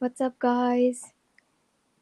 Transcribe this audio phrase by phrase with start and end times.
[0.00, 1.12] What's up, guys?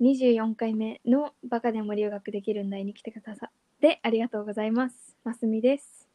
[0.02, 5.16] 24回目のバカでも留学できるんだいに来てくださってありがとうございます。
[5.24, 6.06] ますみです。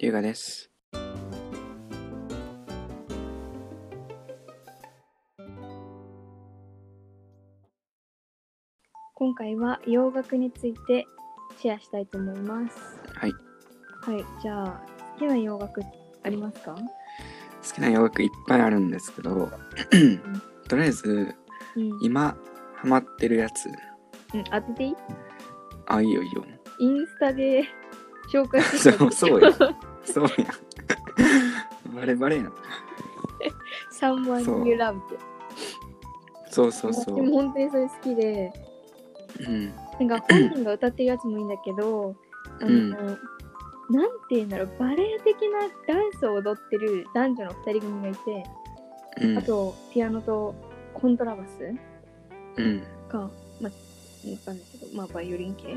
[0.00, 0.68] 龍河です。
[9.14, 11.06] 今回は洋楽について
[11.56, 12.76] シェアしたいと思います。
[13.14, 13.32] はい。
[14.02, 14.82] はい、じゃあ、
[15.12, 15.82] 好きな洋楽
[16.24, 16.74] ありますか？
[16.74, 16.80] 好
[17.74, 19.52] きな洋楽いっぱいあるんですけど、
[20.68, 21.34] とりあえず、
[21.76, 21.98] うん。
[22.02, 22.36] 今
[22.76, 23.68] ハマってるやつ。
[24.34, 24.94] うん、当てていい？
[25.86, 26.44] あ、いいよいいよ。
[26.78, 27.64] インスタで
[28.32, 29.52] 紹介してたそうそうや
[30.04, 30.30] そうや。
[31.94, 32.52] バレバレやん。
[33.92, 35.18] Someone そう You Love って。
[36.50, 37.30] そうそうそ私もう。
[37.30, 38.52] 本当にそれ好きで、
[39.40, 40.08] うん。
[40.08, 42.14] なんか本人が歌ってるやつもいいんだけど、
[42.60, 43.18] あの、うん
[43.90, 48.44] なんて言うんだろう、バレエ的なダンスを踊ってる男女の二人組がいて、
[49.20, 49.42] うんあ。
[49.42, 50.54] とピアノと
[50.94, 51.74] コントラバス
[52.56, 52.82] うん。
[53.08, 55.76] か、まあ、わかんないけど、まあバイオリン系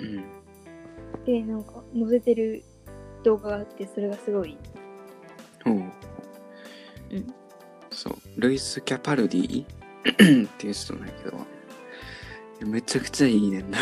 [0.00, 0.24] うん。
[1.24, 2.64] で、なんか載せてる
[3.22, 4.58] 動画があって、それがすごい、
[5.66, 5.72] おう。
[5.74, 7.34] うん
[7.90, 8.14] そう。
[8.36, 9.64] ルイス・キャパルディ？
[9.64, 9.66] っ
[10.58, 11.38] ていう人なんやけど、
[12.66, 13.78] めちゃくちゃいいねんな。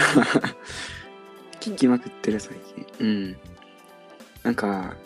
[1.60, 2.86] 聞きまくってる最近。
[3.00, 3.36] うん。
[4.42, 4.97] なんか、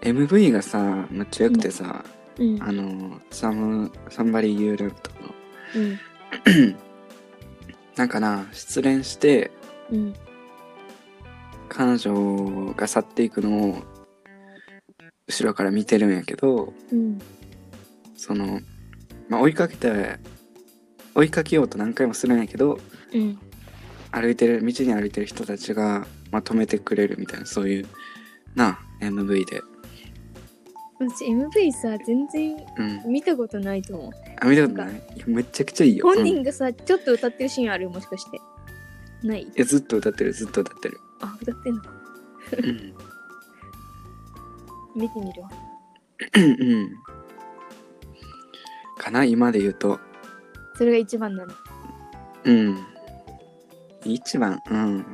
[0.00, 2.17] MV がさ、めっちゃ良くてさ、うん、
[2.60, 5.34] あの、サム、サンバリー・ユー・ラブとかの、
[5.76, 6.76] うん、
[7.96, 9.50] なんかな、失恋して、
[9.90, 10.14] うん、
[11.68, 13.82] 彼女が去っていくのを、
[15.26, 17.18] 後ろから見てるんやけど、うん、
[18.16, 18.60] その、
[19.28, 20.18] まあ、追いかけて、
[21.14, 22.78] 追いかけようと何回もするんやけど、
[23.12, 23.38] うん。
[24.10, 27.86] 歩いてる、道に歩いてる人たちが、まあ、止めてくれるみたいな、そういう、
[28.54, 29.62] な、MV で。
[31.00, 33.12] 私 MV さ、全然うん。
[33.12, 34.12] 見たことないと思う。
[34.40, 34.94] あ、見たことない？
[35.16, 36.04] いやめちゃくちゃいいよ。
[36.04, 37.88] 本うん人がさ、ちょっと歌ってるシーンある？
[37.88, 38.40] もしかして。
[39.22, 39.42] ない？
[39.42, 41.00] いや、ずっと歌ってる、ずっと歌ってる。
[41.20, 41.90] あ、歌ってんのか。
[42.56, 42.94] うん。
[45.00, 45.50] 見てみるわ。
[46.34, 46.90] うん。
[48.98, 50.00] かな、今で言うと。
[50.74, 51.54] それが一番なの。
[52.44, 52.78] うん。
[54.04, 55.06] 一番、うん。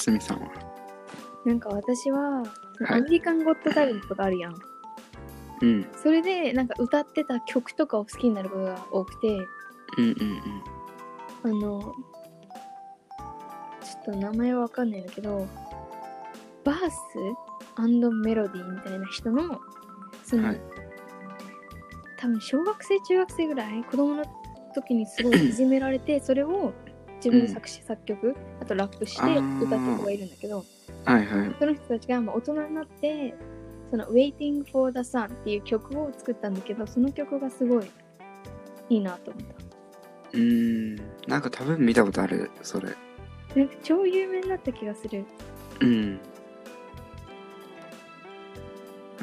[0.00, 0.48] すみさんは？
[1.44, 2.48] なんか私は、はい
[2.88, 4.54] アメリカンゴッドタレントとかあるやん。
[5.60, 5.86] うん。
[6.02, 9.28] それで、なんか歌ってた曲とかを好きになることが多くて、
[9.98, 10.62] うんうん
[11.42, 11.94] あの、ちょ
[14.00, 15.46] っと名前はわかんないんだけど、
[16.64, 16.94] バース
[18.24, 19.60] メロディーみたいな人の、
[20.24, 20.60] その、はい
[22.16, 24.24] 多分小学生、中学生ぐらい、子供の
[24.74, 26.72] 時にすごいいじめられて、それを
[27.22, 29.22] 自分で作詞、作曲、あとラップして
[29.64, 30.64] 歌った子がいるんだけど、
[31.06, 31.12] うん。
[31.12, 31.56] はいはい。
[31.58, 33.34] その人たちがまあ大人になって、
[33.90, 37.90] その Waiting for the Sun っていう曲を作ったんだけど、その曲がすごい
[38.88, 39.44] いいなと思っ
[40.32, 40.96] うーん。
[41.26, 42.88] なんか多分見たことある、それ。
[43.48, 43.58] た。
[43.58, 45.24] なんか超有名になった気がする。
[45.80, 46.18] うん。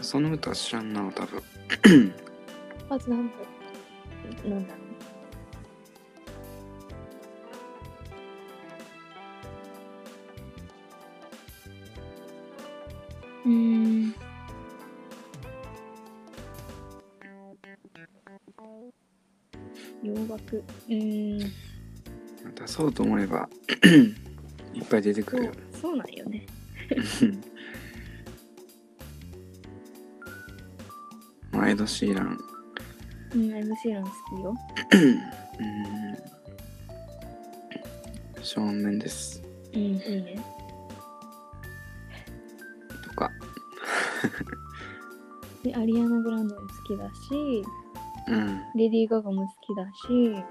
[0.02, 1.41] その歌は知らんな、多分。
[2.90, 3.34] あとなんだ
[4.47, 4.87] なんだろう。
[13.47, 14.13] うーん。
[20.03, 20.58] 洋楽。
[20.58, 21.52] うーん。
[22.56, 23.47] 出そうと思えば、
[24.75, 26.46] いっぱい出てくそうるよ。、そうなんよね。
[31.52, 32.38] まあ、エド・シーラン。
[33.34, 34.56] うん、MC ラン好きよ。
[34.91, 34.97] う
[38.41, 38.44] ん。
[38.44, 39.47] 正面です。
[45.78, 47.64] アリアナ・グランドも好きだし、
[48.28, 48.64] うん。
[48.76, 50.44] レディー・ガガも好きだし、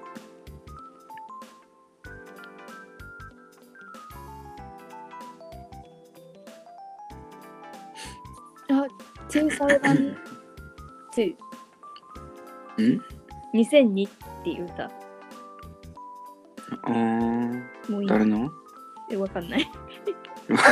[8.69, 8.87] あ、
[9.29, 10.17] 2002。
[12.79, 13.03] うん
[13.53, 14.13] ？2002っ
[14.45, 14.85] ていう歌。
[14.85, 18.49] あー、もういい誰の？
[19.11, 19.69] え、わかんない。
[20.49, 20.65] なんか、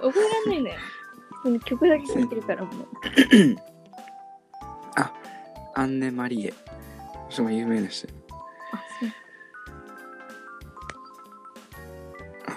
[0.00, 0.74] 覚えらんないのよ。
[1.60, 2.86] 曲だけ聴いてるからもう。
[5.78, 6.54] アンネ・マリエ。
[7.28, 8.08] それも有名な人。
[8.72, 9.10] あ、そう。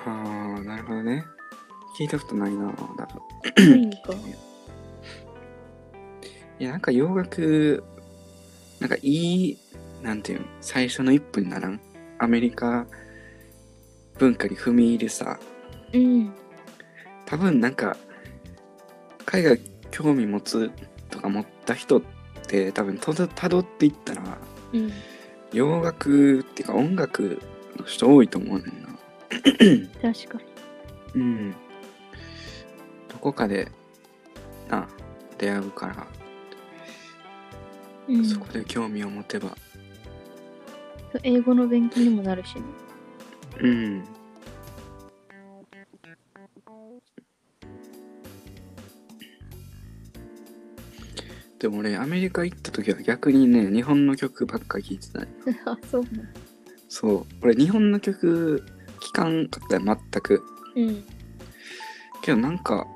[0.10, 1.26] ああ、なるほどね。
[2.00, 3.22] 聞いたことないな、多分。
[3.58, 4.14] 何か。
[6.60, 7.84] いや、なんか洋楽、
[8.80, 9.58] なんかいい、
[10.02, 11.82] なんていうの、最初の一歩にならん？
[12.20, 12.88] アメリカ
[14.18, 15.38] 文化に踏み入るさ、
[15.92, 16.34] うん。
[17.26, 17.98] 多分なんか、
[19.30, 19.60] 海外
[19.92, 20.72] 興味持つ
[21.12, 22.02] とか持った人っ
[22.48, 24.24] て多分たどたどっていったら
[24.74, 24.92] うん。
[25.54, 27.40] 洋楽っていうか音楽
[27.78, 30.40] の人多いと思うねんな確か
[31.14, 31.22] に。
[31.22, 31.52] うん。
[33.08, 33.72] どこかで
[34.68, 34.88] な
[35.38, 36.08] 出会うから、
[38.08, 38.26] うん。
[38.26, 39.56] そこで興味を持てば。
[41.22, 42.62] 英語の勉強にもなるしね。
[43.62, 44.19] うん
[51.60, 55.28] でも俺アメリカ行った時は逆にね日本の曲ばっか聴いてたね
[55.66, 56.24] あそうなの
[56.88, 57.26] そう。
[57.42, 58.64] 俺日本の曲
[59.00, 60.42] 聴かんかったよ全く。
[60.76, 61.04] うん。
[62.22, 62.88] けどなんか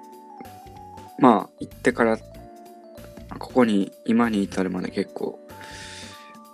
[1.19, 2.17] まあ行ってから
[3.37, 5.39] ここに今に至るまで結構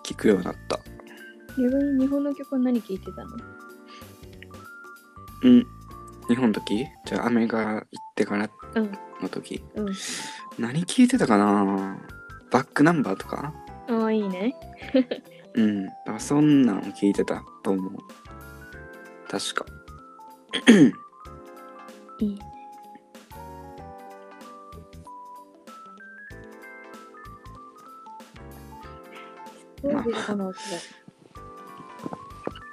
[0.03, 0.79] 聴くようになった。
[1.57, 3.37] 逆に日本の曲は何聴いてたの？
[5.43, 5.67] うん。
[6.27, 6.85] 日本の時？
[7.05, 7.83] じゃあアメリカ行っ
[8.15, 8.49] てから。
[8.75, 8.91] うん
[9.21, 9.63] の時。
[9.75, 9.93] うん。
[10.57, 11.97] 何聴いてたかな？
[12.51, 13.53] バックナンバーとか？
[13.87, 14.55] ああいいね。
[15.55, 15.85] うん。
[15.85, 17.93] だからそんなんを聞いてたと思う。
[19.29, 19.65] 確か。
[22.19, 22.39] いいね。
[29.81, 30.61] すごいビルドの音だ。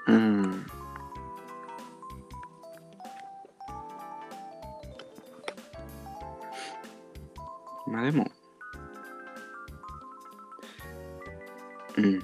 [0.08, 0.65] うん
[7.86, 8.26] まあでも。
[11.96, 12.20] うん。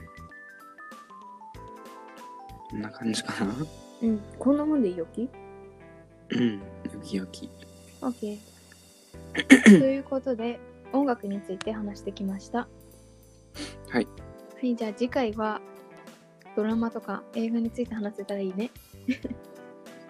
[2.70, 3.54] こんな感じかな。
[4.02, 4.20] うん。
[4.38, 5.28] こんなもんでいいよき？
[6.30, 6.58] うん。
[6.58, 6.60] よ
[7.02, 7.50] きよき。
[8.00, 8.38] OK
[9.64, 10.58] ということで
[10.92, 12.68] 音楽について話してきました。
[13.88, 14.08] はい。
[14.56, 15.60] はいじゃあ次回は
[16.56, 18.70] ドラマとか映画について話せたらいいね。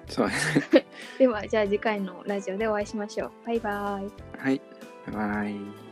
[0.09, 0.29] そう。
[0.29, 0.35] ね
[1.19, 3.31] ではじゃあ次回のラジオでお会いしましょう。
[3.47, 4.39] バイバイ。
[4.39, 4.61] はい
[5.07, 5.92] バイバイ